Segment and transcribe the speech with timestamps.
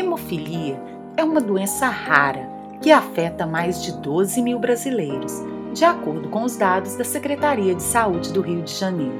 [0.00, 0.80] Hemofilia
[1.14, 2.48] é uma doença rara
[2.80, 5.30] que afeta mais de 12 mil brasileiros,
[5.74, 9.12] de acordo com os dados da Secretaria de Saúde do Rio de Janeiro.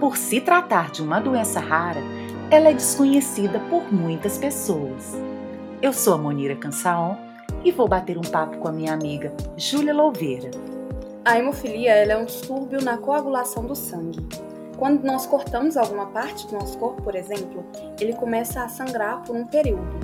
[0.00, 2.00] Por se tratar de uma doença rara,
[2.50, 5.14] ela é desconhecida por muitas pessoas.
[5.82, 7.16] Eu sou a Monira Cansaon
[7.62, 10.50] e vou bater um papo com a minha amiga Júlia Louveira.
[11.26, 14.26] A hemofilia é um distúrbio na coagulação do sangue.
[14.80, 17.62] Quando nós cortamos alguma parte do nosso corpo, por exemplo,
[18.00, 20.00] ele começa a sangrar por um período.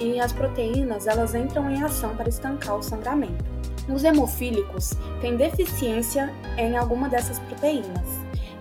[0.00, 3.44] E as proteínas, elas entram em ação para estancar o sangramento.
[3.92, 8.08] Os hemofílicos têm deficiência em alguma dessas proteínas.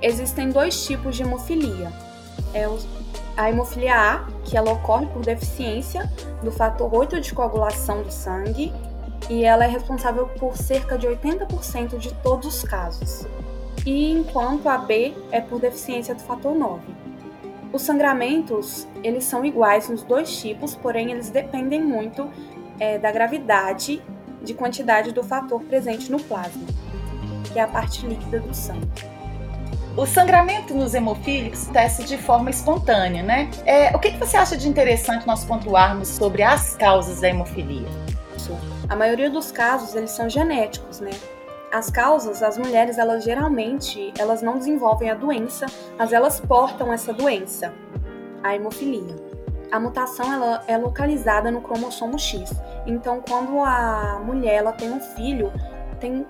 [0.02, 1.90] Existem dois tipos de hemofilia.
[2.54, 2.68] É
[3.38, 6.12] a hemofilia A, que ela ocorre por deficiência
[6.44, 8.74] do fator 8 de coagulação do sangue,
[9.30, 13.26] e ela é responsável por cerca de 80% de todos os casos.
[13.90, 16.80] E enquanto a B é por deficiência do fator 9.
[17.74, 22.30] Os sangramentos, eles são iguais nos dois tipos, porém eles dependem muito
[22.80, 24.00] é, da gravidade
[24.44, 26.62] de quantidade do fator presente no plasma,
[27.52, 28.88] que é a parte líquida do sangue.
[29.98, 33.50] O sangramento nos hemofílicos acontece de forma espontânea, né?
[33.66, 37.88] É, o que, que você acha de interessante nós pontuarmos sobre as causas da hemofilia?
[38.88, 41.10] A maioria dos casos, eles são genéticos, né?
[41.72, 45.68] As causas, as mulheres, elas geralmente, elas não desenvolvem a doença,
[45.98, 47.74] mas elas portam essa doença,
[48.44, 49.16] a hemofilia.
[49.72, 52.52] A mutação ela é localizada no cromossomo X.
[52.88, 55.54] Então, quando a mulher ela tem um filho,
[56.00, 56.26] tem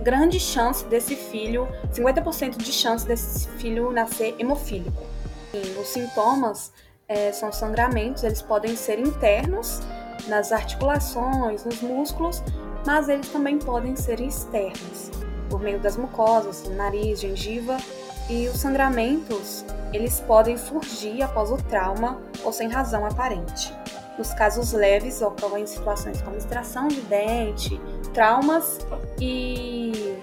[0.00, 5.02] grande chance desse filho, 50% de chance desse filho nascer hemofílico.
[5.52, 6.72] E os sintomas
[7.08, 9.80] é, são sangramentos, eles podem ser internos,
[10.28, 12.42] nas articulações, nos músculos,
[12.86, 15.10] mas eles também podem ser externos,
[15.48, 17.76] por meio das mucosas, nariz, gengiva,
[18.28, 23.72] e os sangramentos, eles podem surgir após o trauma ou sem razão aparente.
[24.16, 27.80] Nos casos leves, ocorrem situações como extração de dente,
[28.12, 28.78] traumas
[29.20, 30.16] e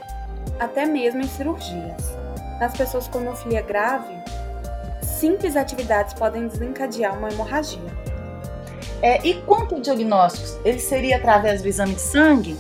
[0.59, 2.12] até mesmo em cirurgias.
[2.59, 4.14] Nas pessoas com hemofilia grave,
[5.03, 8.10] simples atividades podem desencadear uma hemorragia.
[9.01, 10.62] É, e quanto ao diagnóstico?
[10.63, 12.57] Ele seria através do exame de sangue?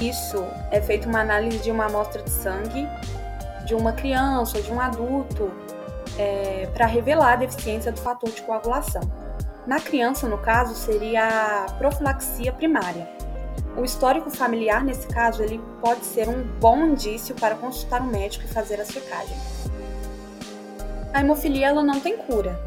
[0.00, 2.88] Isso é feito uma análise de uma amostra de sangue
[3.64, 5.50] de uma criança ou de um adulto
[6.18, 9.02] é, para revelar a deficiência do fator de coagulação.
[9.66, 13.08] Na criança, no caso, seria a profilaxia primária.
[13.76, 18.44] O histórico familiar, nesse caso, ele pode ser um bom indício para consultar um médico
[18.44, 19.36] e fazer a secagem.
[21.14, 22.60] A hemofilia ela não tem cura,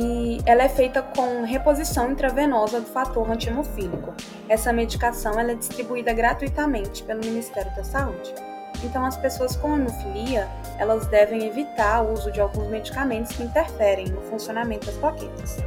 [0.00, 4.14] e ela é feita com reposição intravenosa do fator antihemofílico.
[4.48, 8.34] Essa medicação ela é distribuída gratuitamente pelo Ministério da Saúde.
[8.82, 14.06] Então, as pessoas com hemofilia, elas devem evitar o uso de alguns medicamentos que interferem
[14.06, 15.58] no funcionamento das plaquetas.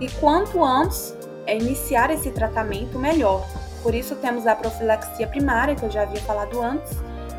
[0.00, 3.44] E quanto antes é iniciar esse tratamento, melhor.
[3.82, 6.92] Por isso temos a profilaxia primária, que eu já havia falado antes,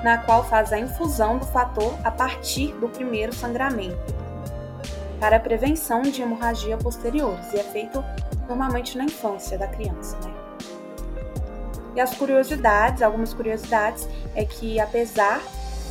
[0.03, 4.24] na qual faz a infusão do fator a partir do primeiro sangramento,
[5.25, 8.05] para a prevenção de hemorragia posteriores, e é feito
[8.47, 10.31] normalmente na infância da criança, né?
[11.95, 15.41] E as curiosidades, algumas curiosidades, é que apesar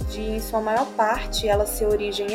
[0.09, 2.29] de, em sua maior parte, elas ser origem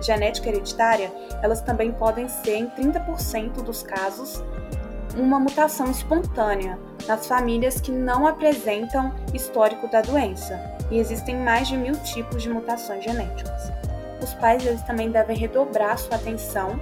[0.00, 1.12] genética hereditária,
[1.42, 4.40] elas também podem ser, em 30% dos casos,
[5.16, 6.78] uma mutação espontânea
[7.08, 10.60] nas famílias que não apresentam histórico da doença.
[10.92, 13.72] E existem mais de mil tipos de mutações genéticas.
[14.20, 16.80] Os pais eles também devem redobrar sua atenção,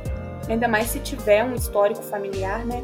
[0.49, 2.83] ainda mais se tiver um histórico familiar, né,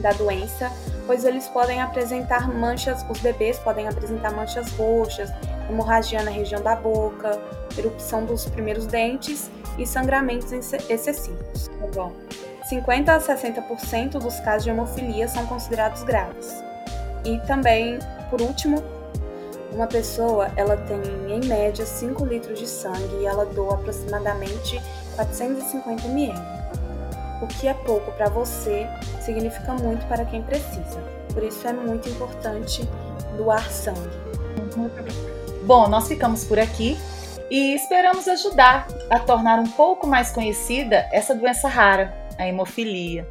[0.00, 0.70] da doença,
[1.06, 5.30] pois eles podem apresentar manchas, os bebês podem apresentar manchas roxas,
[5.68, 7.38] hemorragia na região da boca,
[7.76, 10.52] erupção dos primeiros dentes e sangramentos
[10.88, 11.68] excessivos.
[11.68, 12.12] Tá bom?
[12.64, 16.62] 50 a 60% dos casos de hemofilia são considerados graves.
[17.24, 17.98] E também,
[18.30, 18.82] por último,
[19.72, 24.80] uma pessoa ela tem em média 5 litros de sangue e ela doa aproximadamente
[25.16, 26.38] 450 ml.
[27.42, 28.86] O que é pouco para você
[29.20, 31.00] significa muito para quem precisa.
[31.32, 32.86] Por isso é muito importante
[33.36, 34.10] doar sangue.
[35.64, 36.98] Bom, nós ficamos por aqui
[37.50, 43.26] e esperamos ajudar a tornar um pouco mais conhecida essa doença rara, a hemofilia.